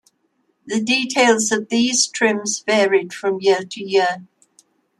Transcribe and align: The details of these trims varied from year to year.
The 0.65 0.81
details 0.83 1.51
of 1.51 1.69
these 1.69 2.07
trims 2.07 2.63
varied 2.65 3.13
from 3.13 3.39
year 3.39 3.61
to 3.63 3.83
year. 3.83 4.25